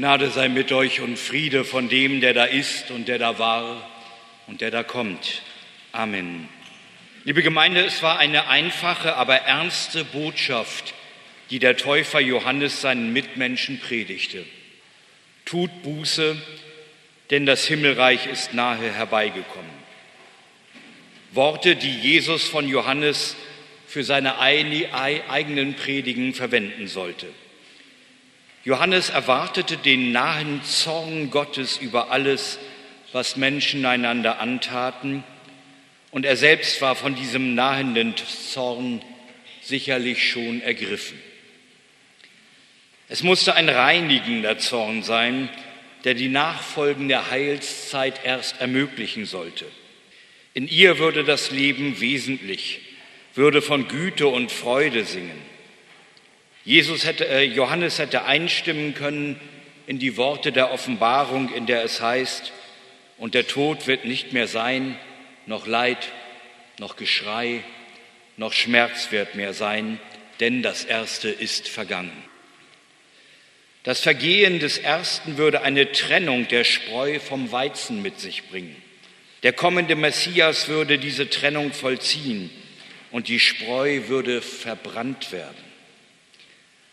Gnade 0.00 0.30
sei 0.30 0.48
mit 0.48 0.72
euch 0.72 1.02
und 1.02 1.18
Friede 1.18 1.62
von 1.62 1.90
dem, 1.90 2.22
der 2.22 2.32
da 2.32 2.46
ist 2.46 2.90
und 2.90 3.06
der 3.06 3.18
da 3.18 3.38
war 3.38 3.86
und 4.46 4.62
der 4.62 4.70
da 4.70 4.82
kommt. 4.82 5.42
Amen. 5.92 6.48
Liebe 7.24 7.42
Gemeinde, 7.42 7.84
es 7.84 8.02
war 8.02 8.18
eine 8.18 8.48
einfache, 8.48 9.16
aber 9.16 9.42
ernste 9.42 10.06
Botschaft, 10.06 10.94
die 11.50 11.58
der 11.58 11.76
Täufer 11.76 12.18
Johannes 12.18 12.80
seinen 12.80 13.12
Mitmenschen 13.12 13.78
predigte. 13.78 14.46
Tut 15.44 15.82
Buße, 15.82 16.40
denn 17.28 17.44
das 17.44 17.66
Himmelreich 17.66 18.26
ist 18.26 18.54
nahe 18.54 18.90
herbeigekommen. 18.90 19.70
Worte, 21.32 21.76
die 21.76 21.94
Jesus 21.94 22.44
von 22.44 22.66
Johannes 22.66 23.36
für 23.86 24.02
seine 24.02 24.38
eigenen 24.38 25.74
Predigen 25.74 26.32
verwenden 26.32 26.88
sollte. 26.88 27.26
Johannes 28.64 29.08
erwartete 29.08 29.78
den 29.78 30.12
nahen 30.12 30.62
Zorn 30.64 31.30
Gottes 31.30 31.78
über 31.78 32.10
alles, 32.10 32.58
was 33.12 33.36
Menschen 33.36 33.86
einander 33.86 34.38
antaten, 34.40 35.24
und 36.10 36.26
er 36.26 36.36
selbst 36.36 36.80
war 36.82 36.96
von 36.96 37.14
diesem 37.14 37.54
nahenden 37.54 38.14
Zorn 38.16 39.00
sicherlich 39.62 40.28
schon 40.28 40.60
ergriffen. 40.60 41.18
Es 43.08 43.22
musste 43.22 43.54
ein 43.54 43.68
reinigender 43.68 44.58
Zorn 44.58 45.02
sein, 45.02 45.48
der 46.04 46.14
die 46.14 46.28
nachfolgende 46.28 47.30
Heilszeit 47.30 48.24
erst 48.24 48.60
ermöglichen 48.60 49.26
sollte. 49.26 49.66
In 50.54 50.66
ihr 50.66 50.98
würde 50.98 51.24
das 51.24 51.50
Leben 51.50 52.00
wesentlich, 52.00 52.80
würde 53.34 53.62
von 53.62 53.88
Güte 53.88 54.26
und 54.26 54.50
Freude 54.50 55.04
singen. 55.04 55.40
Jesus 56.70 57.04
hätte, 57.04 57.26
äh, 57.26 57.42
Johannes 57.42 57.98
hätte 57.98 58.26
einstimmen 58.26 58.94
können 58.94 59.40
in 59.88 59.98
die 59.98 60.16
Worte 60.16 60.52
der 60.52 60.70
Offenbarung, 60.70 61.52
in 61.52 61.66
der 61.66 61.82
es 61.82 62.00
heißt, 62.00 62.52
und 63.18 63.34
der 63.34 63.48
Tod 63.48 63.88
wird 63.88 64.04
nicht 64.04 64.32
mehr 64.32 64.46
sein, 64.46 64.96
noch 65.46 65.66
Leid, 65.66 66.12
noch 66.78 66.94
Geschrei, 66.94 67.64
noch 68.36 68.52
Schmerz 68.52 69.10
wird 69.10 69.34
mehr 69.34 69.52
sein, 69.52 69.98
denn 70.38 70.62
das 70.62 70.84
Erste 70.84 71.28
ist 71.28 71.66
vergangen. 71.66 72.12
Das 73.82 73.98
Vergehen 73.98 74.60
des 74.60 74.78
Ersten 74.78 75.38
würde 75.38 75.62
eine 75.62 75.90
Trennung 75.90 76.46
der 76.46 76.62
Spreu 76.62 77.18
vom 77.18 77.50
Weizen 77.50 78.00
mit 78.00 78.20
sich 78.20 78.44
bringen. 78.44 78.80
Der 79.42 79.52
kommende 79.52 79.96
Messias 79.96 80.68
würde 80.68 81.00
diese 81.00 81.28
Trennung 81.28 81.72
vollziehen 81.72 82.48
und 83.10 83.26
die 83.26 83.40
Spreu 83.40 84.02
würde 84.06 84.40
verbrannt 84.40 85.32
werden. 85.32 85.69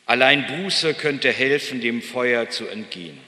Allein 0.08 0.48
Buße 0.48 0.94
könnte 0.94 1.32
helfen, 1.32 1.82
dem 1.82 2.02
Feuer 2.02 2.50
zu 2.50 2.66
entgehen. 2.68 3.20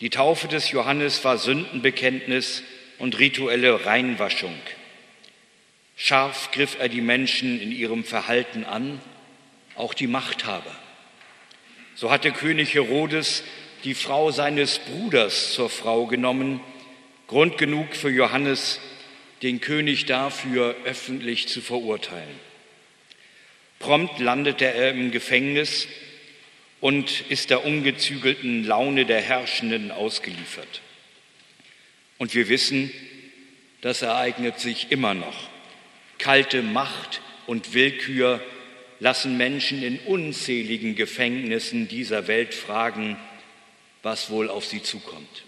Die 0.00 0.10
Taufe 0.10 0.48
des 0.48 0.70
Johannes 0.70 1.24
war 1.24 1.38
Sündenbekenntnis 1.38 2.62
und 2.98 3.18
rituelle 3.18 3.86
Reinwaschung. 3.86 4.54
Scharf 5.96 6.50
griff 6.52 6.76
er 6.78 6.90
die 6.90 7.00
Menschen 7.00 7.58
in 7.58 7.72
ihrem 7.72 8.04
Verhalten 8.04 8.64
an, 8.64 9.00
auch 9.76 9.94
die 9.94 10.06
Machthaber. 10.06 10.76
So 11.94 12.10
hatte 12.10 12.32
König 12.32 12.74
Herodes 12.74 13.42
die 13.84 13.94
Frau 13.94 14.30
seines 14.30 14.78
Bruders 14.78 15.54
zur 15.54 15.70
Frau 15.70 16.06
genommen, 16.06 16.60
Grund 17.28 17.56
genug 17.56 17.94
für 17.96 18.10
Johannes, 18.10 18.78
den 19.42 19.62
König 19.62 20.04
dafür 20.04 20.76
öffentlich 20.84 21.48
zu 21.48 21.62
verurteilen. 21.62 22.49
Prompt 23.80 24.20
landet 24.20 24.62
er 24.62 24.90
im 24.90 25.10
Gefängnis 25.10 25.88
und 26.80 27.22
ist 27.30 27.50
der 27.50 27.64
ungezügelten 27.64 28.64
Laune 28.64 29.06
der 29.06 29.20
Herrschenden 29.20 29.90
ausgeliefert. 29.90 30.82
Und 32.18 32.34
wir 32.34 32.48
wissen, 32.48 32.92
das 33.80 34.02
ereignet 34.02 34.60
sich 34.60 34.92
immer 34.92 35.14
noch. 35.14 35.48
Kalte 36.18 36.62
Macht 36.62 37.22
und 37.46 37.72
Willkür 37.72 38.40
lassen 38.98 39.38
Menschen 39.38 39.82
in 39.82 39.98
unzähligen 40.00 40.94
Gefängnissen 40.94 41.88
dieser 41.88 42.28
Welt 42.28 42.54
fragen, 42.54 43.16
was 44.02 44.28
wohl 44.28 44.50
auf 44.50 44.66
sie 44.66 44.82
zukommt. 44.82 45.44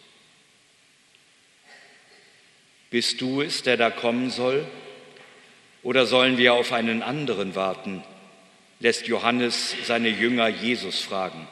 Bist 2.89 3.21
du 3.21 3.43
es, 3.43 3.63
der 3.63 3.77
da 3.77 3.91
kommen 3.91 4.31
soll? 4.31 4.67
Oder 5.83 6.07
sollen 6.07 6.39
wir 6.39 6.55
auf 6.55 6.73
einen 6.73 7.03
anderen 7.03 7.55
warten, 7.55 8.03
lässt 8.83 9.07
Johannes 9.07 9.77
seine 9.85 10.09
Jünger 10.09 10.49
Jesus 10.49 11.01
fragen. 11.01 11.47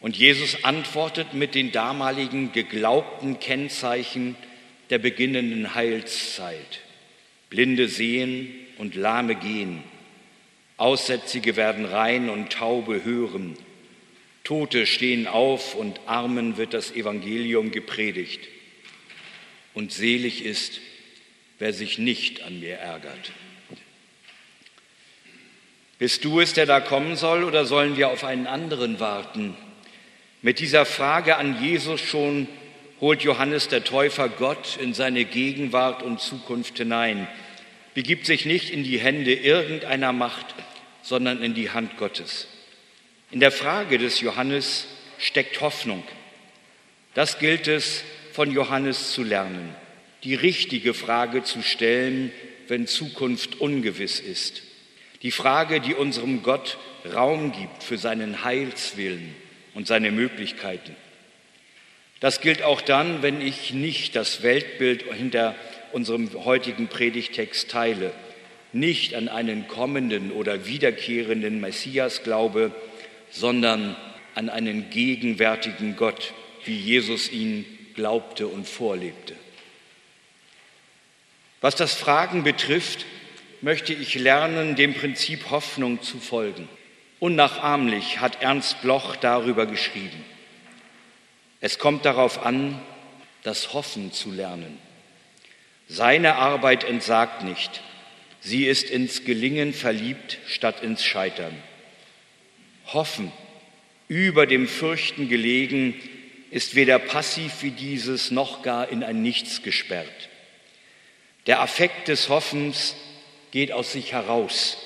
Und 0.00 0.16
Jesus 0.16 0.64
antwortet 0.64 1.32
mit 1.32 1.54
den 1.54 1.70
damaligen 1.70 2.50
geglaubten 2.50 3.38
Kennzeichen 3.38 4.34
der 4.90 4.98
beginnenden 4.98 5.76
Heilszeit. 5.76 6.80
Blinde 7.50 7.86
sehen 7.88 8.52
und 8.78 8.96
Lahme 8.96 9.36
gehen, 9.36 9.82
Aussätzige 10.76 11.54
werden 11.54 11.84
rein 11.84 12.28
und 12.28 12.52
Taube 12.52 13.04
hören, 13.04 13.56
Tote 14.42 14.86
stehen 14.86 15.26
auf 15.28 15.74
und 15.76 16.00
Armen 16.06 16.56
wird 16.56 16.74
das 16.74 16.90
Evangelium 16.90 17.70
gepredigt. 17.70 18.40
Und 19.72 19.92
selig 19.92 20.44
ist, 20.44 20.80
wer 21.58 21.72
sich 21.72 21.98
nicht 21.98 22.42
an 22.42 22.60
mir 22.60 22.76
ärgert. 22.76 23.32
Bist 25.98 26.24
du 26.24 26.40
es, 26.40 26.52
der 26.52 26.66
da 26.66 26.80
kommen 26.80 27.16
soll, 27.16 27.42
oder 27.42 27.64
sollen 27.64 27.96
wir 27.96 28.08
auf 28.08 28.24
einen 28.24 28.46
anderen 28.46 29.00
warten? 29.00 29.56
Mit 30.42 30.58
dieser 30.58 30.84
Frage 30.84 31.36
an 31.36 31.62
Jesus 31.62 32.00
schon 32.00 32.48
holt 33.00 33.22
Johannes 33.22 33.68
der 33.68 33.82
Täufer 33.82 34.28
Gott 34.28 34.78
in 34.80 34.94
seine 34.94 35.24
Gegenwart 35.24 36.02
und 36.02 36.20
Zukunft 36.20 36.76
hinein, 36.78 37.26
begibt 37.94 38.26
sich 38.26 38.44
nicht 38.44 38.70
in 38.70 38.84
die 38.84 38.98
Hände 38.98 39.32
irgendeiner 39.32 40.12
Macht, 40.12 40.46
sondern 41.02 41.42
in 41.42 41.54
die 41.54 41.70
Hand 41.70 41.96
Gottes. 41.96 42.46
In 43.30 43.40
der 43.40 43.50
Frage 43.50 43.96
des 43.96 44.20
Johannes 44.20 44.86
steckt 45.18 45.60
Hoffnung. 45.62 46.04
Das 47.14 47.38
gilt 47.38 47.68
es 47.68 48.04
von 48.32 48.50
Johannes 48.50 49.12
zu 49.12 49.22
lernen, 49.22 49.74
die 50.24 50.34
richtige 50.34 50.92
Frage 50.92 51.42
zu 51.42 51.62
stellen, 51.62 52.32
wenn 52.68 52.86
Zukunft 52.86 53.60
ungewiss 53.60 54.20
ist. 54.20 54.65
Die 55.22 55.30
Frage, 55.30 55.80
die 55.80 55.94
unserem 55.94 56.42
Gott 56.42 56.78
Raum 57.14 57.52
gibt 57.52 57.82
für 57.82 57.98
seinen 57.98 58.44
Heilswillen 58.44 59.34
und 59.74 59.86
seine 59.86 60.10
Möglichkeiten. 60.10 60.94
Das 62.20 62.40
gilt 62.40 62.62
auch 62.62 62.80
dann, 62.80 63.22
wenn 63.22 63.40
ich 63.40 63.72
nicht 63.72 64.16
das 64.16 64.42
Weltbild 64.42 65.04
hinter 65.12 65.54
unserem 65.92 66.44
heutigen 66.44 66.88
Predigtext 66.88 67.70
teile, 67.70 68.12
nicht 68.72 69.14
an 69.14 69.28
einen 69.28 69.68
kommenden 69.68 70.32
oder 70.32 70.66
wiederkehrenden 70.66 71.60
Messias 71.60 72.22
glaube, 72.22 72.72
sondern 73.30 73.96
an 74.34 74.48
einen 74.48 74.90
gegenwärtigen 74.90 75.96
Gott, 75.96 76.34
wie 76.64 76.76
Jesus 76.76 77.30
ihn 77.30 77.64
glaubte 77.94 78.46
und 78.46 78.68
vorlebte. 78.68 79.34
Was 81.60 81.74
das 81.74 81.94
Fragen 81.94 82.44
betrifft, 82.44 83.06
möchte 83.62 83.92
ich 83.92 84.14
lernen, 84.14 84.76
dem 84.76 84.94
Prinzip 84.94 85.50
Hoffnung 85.50 86.02
zu 86.02 86.18
folgen. 86.18 86.68
Unnachahmlich 87.18 88.20
hat 88.20 88.42
Ernst 88.42 88.82
Bloch 88.82 89.16
darüber 89.16 89.66
geschrieben. 89.66 90.24
Es 91.60 91.78
kommt 91.78 92.04
darauf 92.04 92.44
an, 92.44 92.80
das 93.42 93.72
Hoffen 93.72 94.12
zu 94.12 94.30
lernen. 94.30 94.78
Seine 95.88 96.36
Arbeit 96.36 96.84
entsagt 96.84 97.44
nicht. 97.44 97.82
Sie 98.40 98.66
ist 98.66 98.90
ins 98.90 99.24
Gelingen 99.24 99.72
verliebt 99.72 100.38
statt 100.46 100.82
ins 100.82 101.04
Scheitern. 101.04 101.56
Hoffen, 102.86 103.32
über 104.08 104.46
dem 104.46 104.68
Fürchten 104.68 105.28
gelegen, 105.28 105.94
ist 106.50 106.74
weder 106.74 106.98
passiv 106.98 107.62
wie 107.62 107.70
dieses 107.70 108.30
noch 108.30 108.62
gar 108.62 108.88
in 108.88 109.02
ein 109.02 109.22
Nichts 109.22 109.62
gesperrt. 109.62 110.28
Der 111.46 111.60
Affekt 111.60 112.08
des 112.08 112.28
Hoffens 112.28 112.96
geht 113.56 113.72
aus 113.72 113.90
sich 113.90 114.12
heraus, 114.12 114.76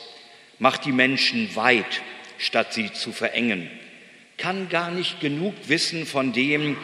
macht 0.61 0.85
die 0.85 0.93
Menschen 0.93 1.57
weit, 1.57 2.03
statt 2.39 2.73
sie 2.73 2.93
zu 2.93 3.11
verengen, 3.11 3.69
kann 4.37 4.69
gar 4.69 4.93
nicht 4.93 5.19
genug 5.19 5.55
wissen 5.67 6.07
von 6.07 6.33
dem, 6.33 6.77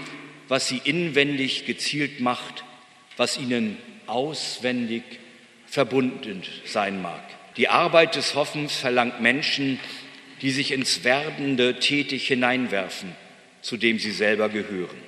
was 0.49 0.67
sie 0.67 0.81
inwendig 0.83 1.65
gezielt 1.65 2.19
macht, 2.19 2.65
was 3.17 3.39
ihnen 3.39 3.77
auswendig 4.09 5.05
verbunden 5.69 6.43
sein 6.65 7.01
mag. 7.01 7.23
Die 7.57 7.69
Arbeit 7.69 8.17
des 8.17 8.35
Hoffens 8.35 8.75
verlangt 8.75 9.21
Menschen, 9.21 9.79
die 10.43 10.51
sich 10.51 10.73
ins 10.73 11.05
Werdende 11.05 11.79
tätig 11.79 12.27
hineinwerfen, 12.27 13.15
zu 13.63 13.77
dem 13.77 14.01
sie 14.01 14.11
selber 14.11 14.49
gehören. 14.49 14.99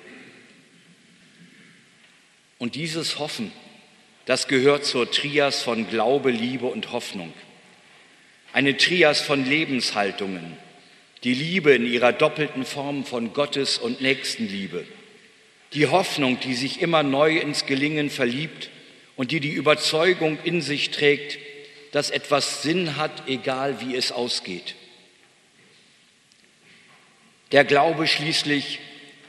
Und 2.59 2.77
dieses 2.77 3.19
Hoffen 3.19 3.51
das 4.29 4.47
gehört 4.47 4.85
zur 4.85 5.11
Trias 5.11 5.63
von 5.63 5.89
Glaube, 5.89 6.31
Liebe 6.31 6.67
und 6.67 6.93
Hoffnung. 6.93 7.33
Eine 8.53 8.77
Trias 8.77 9.23
von 9.23 9.47
Lebenshaltungen, 9.47 10.59
Die 11.25 11.33
Liebe 11.33 11.73
in 11.73 11.87
ihrer 11.87 12.13
doppelten 12.13 12.67
Form 12.67 13.07
von 13.07 13.33
Gottes 13.33 13.79
und 13.79 14.03
Nächstenliebe. 14.03 14.85
Die 15.73 15.87
Hoffnung, 15.87 16.39
die 16.41 16.53
sich 16.53 16.83
immer 16.83 17.03
neu 17.03 17.39
ins 17.39 17.65
Gelingen 17.65 18.11
verliebt 18.11 18.69
und 19.17 19.33
die 19.33 19.41
die 19.41 19.53
Überzeugung 19.53 20.37
in 20.45 20.61
sich 20.61 20.91
trägt, 20.91 21.39
dass 21.93 22.11
etwas 22.11 22.63
Sinn 22.63 22.99
hat, 22.99 23.29
egal 23.29 23.81
wie 23.81 23.97
es 23.97 24.13
ausgeht. 24.13 24.75
Der 27.53 27.65
Glaube 27.65 28.07
schließlich 28.07 28.79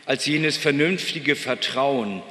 als 0.06 0.26
jenes 0.26 0.58
vernünftige 0.58 1.38
Vertrauen, 1.38 2.22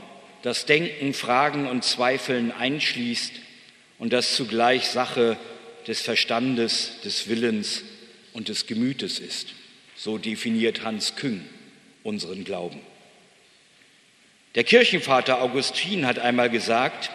das 0.43 0.67
Denken, 0.67 1.15
Fragen 1.15 1.67
und 1.67 1.85
Zweifeln 1.85 2.53
einschließt 2.53 3.33
und 3.99 4.13
das 4.13 4.37
zugleich 4.37 4.89
Sache 4.89 5.37
des 5.87 6.03
Verstandes, 6.03 7.01
des 7.05 7.29
Willens 7.29 7.83
und 8.33 8.49
des 8.49 8.67
Gemütes 8.67 9.19
ist. 9.19 9.55
So 9.97 10.19
definiert 10.19 10.85
Hans 10.85 11.17
Küng 11.17 11.45
unseren 12.05 12.45
Glauben. 12.45 12.81
Der 14.55 14.65
Kirchenvater 14.65 15.43
Augustin 15.43 16.07
hat 16.07 16.19
einmal 16.19 16.51
gesagt, 16.51 17.11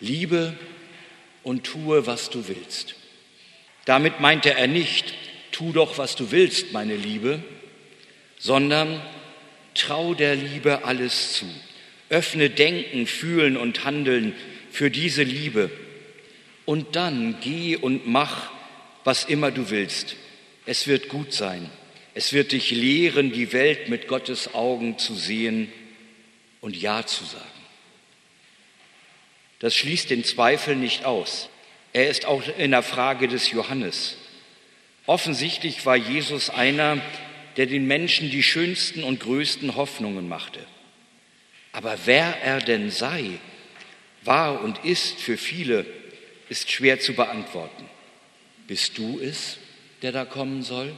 liebe 0.00 0.54
und 1.42 1.64
tue, 1.64 2.06
was 2.06 2.30
du 2.30 2.48
willst. 2.48 2.94
Damit 3.84 4.20
meinte 4.20 4.54
er 4.54 4.66
nicht, 4.66 5.14
tu 5.52 5.72
doch, 5.72 5.98
was 5.98 6.16
du 6.16 6.30
willst, 6.30 6.72
meine 6.72 6.96
Liebe, 6.96 7.42
sondern 8.38 9.00
trau 9.74 10.14
der 10.14 10.36
Liebe 10.36 10.84
alles 10.84 11.34
zu. 11.34 11.46
Öffne 12.10 12.50
Denken, 12.50 13.06
Fühlen 13.06 13.56
und 13.56 13.84
Handeln 13.84 14.34
für 14.70 14.90
diese 14.90 15.22
Liebe. 15.22 15.70
Und 16.66 16.96
dann 16.96 17.36
geh 17.40 17.76
und 17.76 18.06
mach, 18.06 18.50
was 19.04 19.24
immer 19.24 19.50
du 19.50 19.70
willst. 19.70 20.16
Es 20.66 20.86
wird 20.86 21.08
gut 21.08 21.32
sein. 21.32 21.70
Es 22.14 22.32
wird 22.32 22.52
dich 22.52 22.70
lehren, 22.70 23.32
die 23.32 23.52
Welt 23.52 23.88
mit 23.88 24.08
Gottes 24.08 24.54
Augen 24.54 24.98
zu 24.98 25.14
sehen 25.14 25.72
und 26.60 26.76
Ja 26.76 27.06
zu 27.06 27.24
sagen. 27.24 27.44
Das 29.60 29.74
schließt 29.76 30.10
den 30.10 30.24
Zweifel 30.24 30.74
nicht 30.74 31.04
aus. 31.04 31.48
Er 31.92 32.08
ist 32.08 32.24
auch 32.26 32.42
in 32.58 32.72
der 32.72 32.82
Frage 32.82 33.28
des 33.28 33.50
Johannes. 33.50 34.16
Offensichtlich 35.06 35.86
war 35.86 35.96
Jesus 35.96 36.50
einer, 36.50 37.00
der 37.56 37.66
den 37.66 37.86
Menschen 37.86 38.30
die 38.30 38.42
schönsten 38.42 39.02
und 39.02 39.20
größten 39.20 39.76
Hoffnungen 39.76 40.28
machte. 40.28 40.60
Aber 41.72 41.98
wer 42.04 42.42
er 42.42 42.60
denn 42.60 42.90
sei, 42.90 43.38
war 44.22 44.62
und 44.62 44.84
ist 44.84 45.20
für 45.20 45.36
viele, 45.36 45.86
ist 46.48 46.70
schwer 46.70 47.00
zu 47.00 47.14
beantworten. 47.14 47.86
Bist 48.66 48.98
du 48.98 49.20
es, 49.20 49.58
der 50.02 50.12
da 50.12 50.24
kommen 50.24 50.62
soll? 50.62 50.92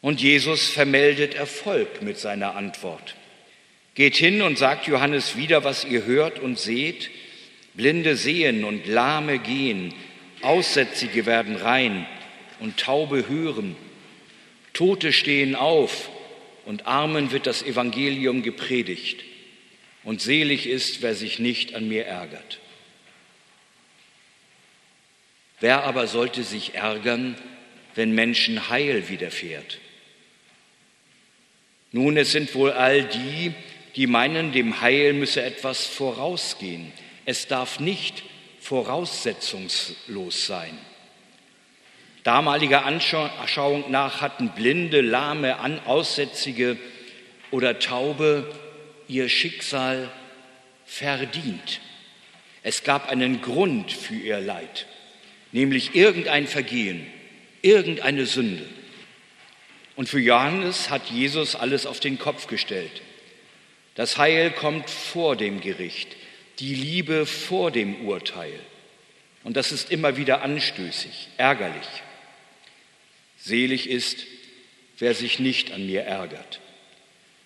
Und 0.00 0.20
Jesus 0.20 0.68
vermeldet 0.68 1.34
Erfolg 1.34 2.02
mit 2.02 2.18
seiner 2.18 2.54
Antwort. 2.54 3.16
Geht 3.94 4.16
hin 4.16 4.42
und 4.42 4.58
sagt 4.58 4.86
Johannes 4.86 5.36
wieder, 5.36 5.64
was 5.64 5.84
ihr 5.84 6.04
hört 6.04 6.38
und 6.38 6.58
seht. 6.58 7.10
Blinde 7.74 8.16
sehen 8.16 8.64
und 8.64 8.86
Lahme 8.86 9.38
gehen, 9.38 9.92
Aussätzige 10.42 11.26
werden 11.26 11.56
rein 11.56 12.06
und 12.60 12.78
Taube 12.78 13.28
hören. 13.28 13.76
Tote 14.72 15.12
stehen 15.12 15.54
auf 15.54 16.08
und 16.66 16.86
Armen 16.86 17.30
wird 17.30 17.46
das 17.46 17.62
Evangelium 17.62 18.42
gepredigt. 18.42 19.24
Und 20.04 20.20
selig 20.20 20.66
ist, 20.66 21.00
wer 21.00 21.14
sich 21.14 21.38
nicht 21.38 21.74
an 21.74 21.88
mir 21.88 22.06
ärgert. 22.06 22.60
Wer 25.60 25.84
aber 25.84 26.06
sollte 26.06 26.42
sich 26.42 26.74
ärgern, 26.74 27.36
wenn 27.94 28.12
Menschen 28.12 28.68
Heil 28.68 29.08
widerfährt? 29.08 29.78
Nun, 31.92 32.16
es 32.16 32.32
sind 32.32 32.54
wohl 32.54 32.72
all 32.72 33.04
die, 33.04 33.52
die 33.94 34.06
meinen, 34.06 34.52
dem 34.52 34.80
Heil 34.80 35.12
müsse 35.12 35.42
etwas 35.42 35.86
vorausgehen. 35.86 36.92
Es 37.24 37.46
darf 37.46 37.80
nicht 37.80 38.24
voraussetzungslos 38.60 40.46
sein. 40.46 40.76
Damaliger 42.26 42.84
Anschauung 42.84 43.88
nach 43.92 44.20
hatten 44.20 44.48
Blinde, 44.48 45.00
Lahme, 45.00 45.58
Aussätzige 45.86 46.76
oder 47.52 47.78
Taube 47.78 48.52
ihr 49.06 49.28
Schicksal 49.28 50.10
verdient. 50.84 51.80
Es 52.64 52.82
gab 52.82 53.08
einen 53.08 53.42
Grund 53.42 53.92
für 53.92 54.16
ihr 54.16 54.40
Leid, 54.40 54.86
nämlich 55.52 55.94
irgendein 55.94 56.48
Vergehen, 56.48 57.06
irgendeine 57.62 58.26
Sünde. 58.26 58.66
Und 59.94 60.08
für 60.08 60.18
Johannes 60.18 60.90
hat 60.90 61.08
Jesus 61.08 61.54
alles 61.54 61.86
auf 61.86 62.00
den 62.00 62.18
Kopf 62.18 62.48
gestellt. 62.48 63.02
Das 63.94 64.18
Heil 64.18 64.50
kommt 64.50 64.90
vor 64.90 65.36
dem 65.36 65.60
Gericht, 65.60 66.08
die 66.58 66.74
Liebe 66.74 67.24
vor 67.24 67.70
dem 67.70 68.04
Urteil. 68.04 68.58
Und 69.44 69.56
das 69.56 69.70
ist 69.70 69.92
immer 69.92 70.16
wieder 70.16 70.42
anstößig, 70.42 71.28
ärgerlich. 71.36 71.86
Selig 73.46 73.88
ist, 73.88 74.26
wer 74.98 75.14
sich 75.14 75.38
nicht 75.38 75.70
an 75.70 75.86
mir 75.86 76.02
ärgert. 76.02 76.58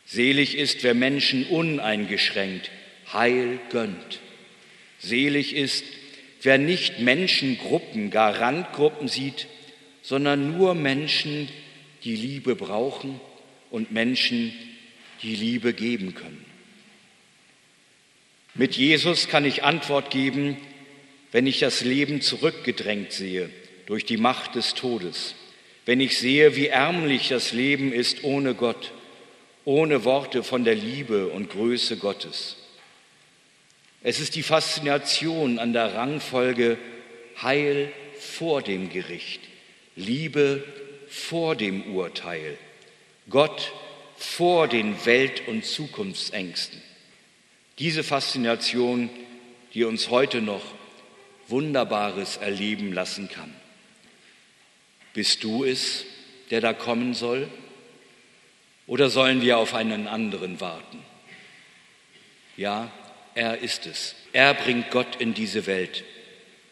Selig 0.06 0.56
ist, 0.56 0.82
wer 0.82 0.94
Menschen 0.94 1.44
uneingeschränkt 1.44 2.70
Heil 3.12 3.58
gönnt. 3.68 4.20
Selig 4.98 5.54
ist, 5.54 5.84
wer 6.40 6.56
nicht 6.56 7.00
Menschengruppen, 7.00 8.10
gar 8.10 8.40
Randgruppen 8.40 9.08
sieht, 9.08 9.46
sondern 10.00 10.56
nur 10.56 10.74
Menschen, 10.74 11.50
die 12.02 12.16
Liebe 12.16 12.56
brauchen 12.56 13.20
und 13.70 13.92
Menschen, 13.92 14.54
die 15.22 15.36
Liebe 15.36 15.74
geben 15.74 16.14
können. 16.14 16.46
Mit 18.54 18.74
Jesus 18.74 19.28
kann 19.28 19.44
ich 19.44 19.64
Antwort 19.64 20.10
geben, 20.10 20.56
wenn 21.30 21.46
ich 21.46 21.58
das 21.58 21.82
Leben 21.82 22.22
zurückgedrängt 22.22 23.12
sehe 23.12 23.50
durch 23.84 24.06
die 24.06 24.16
Macht 24.16 24.54
des 24.54 24.72
Todes 24.72 25.34
wenn 25.90 25.98
ich 25.98 26.16
sehe, 26.16 26.54
wie 26.54 26.68
ärmlich 26.68 27.30
das 27.30 27.50
Leben 27.50 27.92
ist 27.92 28.22
ohne 28.22 28.54
Gott, 28.54 28.92
ohne 29.64 30.04
Worte 30.04 30.44
von 30.44 30.62
der 30.62 30.76
Liebe 30.76 31.26
und 31.26 31.50
Größe 31.50 31.96
Gottes. 31.96 32.58
Es 34.00 34.20
ist 34.20 34.36
die 34.36 34.44
Faszination 34.44 35.58
an 35.58 35.72
der 35.72 35.96
Rangfolge 35.96 36.78
Heil 37.42 37.90
vor 38.20 38.62
dem 38.62 38.88
Gericht, 38.88 39.40
Liebe 39.96 40.62
vor 41.08 41.56
dem 41.56 41.96
Urteil, 41.96 42.56
Gott 43.28 43.72
vor 44.16 44.68
den 44.68 44.94
Welt- 45.06 45.48
und 45.48 45.64
Zukunftsängsten. 45.64 46.80
Diese 47.80 48.04
Faszination, 48.04 49.10
die 49.74 49.82
uns 49.82 50.08
heute 50.08 50.40
noch 50.40 50.62
Wunderbares 51.48 52.36
erleben 52.36 52.92
lassen 52.92 53.28
kann. 53.28 53.52
Bist 55.12 55.42
du 55.44 55.64
es, 55.64 56.04
der 56.50 56.60
da 56.60 56.72
kommen 56.72 57.14
soll? 57.14 57.48
Oder 58.86 59.10
sollen 59.10 59.42
wir 59.42 59.58
auf 59.58 59.74
einen 59.74 60.08
anderen 60.08 60.60
warten? 60.60 61.02
Ja, 62.56 62.90
er 63.34 63.58
ist 63.58 63.86
es. 63.86 64.16
Er 64.32 64.54
bringt 64.54 64.90
Gott 64.90 65.16
in 65.16 65.34
diese 65.34 65.66
Welt. 65.66 66.04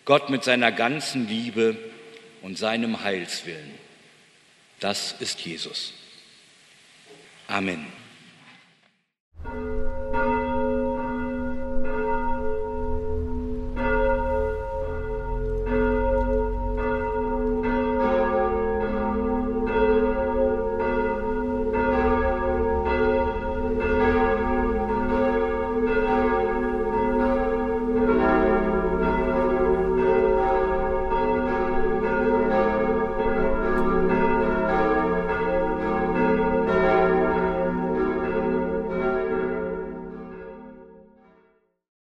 Gott 0.04 0.30
mit 0.30 0.44
seiner 0.44 0.72
ganzen 0.72 1.28
Liebe 1.28 1.76
und 2.42 2.58
seinem 2.58 3.02
Heilswillen. 3.02 3.74
Das 4.80 5.14
ist 5.20 5.40
Jesus. 5.40 5.92
Amen. 7.46 7.86